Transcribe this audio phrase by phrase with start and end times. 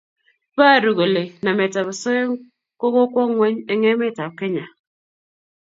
[0.55, 2.25] paru kole namet ab asoya
[2.79, 4.65] ko kokwo ngweny eng emet ab kenya